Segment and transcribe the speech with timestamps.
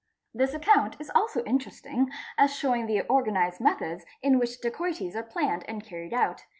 [0.33, 5.63] This account is also interesting as showing the organised methods in which dacoities are planned
[5.67, 6.45] and carried out.